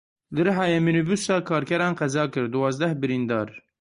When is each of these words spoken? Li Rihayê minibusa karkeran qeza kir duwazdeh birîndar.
Li 0.37 0.41
Rihayê 0.47 0.77
minibusa 0.85 1.35
karkeran 1.51 1.93
qeza 2.01 2.25
kir 2.33 2.45
duwazdeh 2.57 2.93
birîndar. 3.03 3.47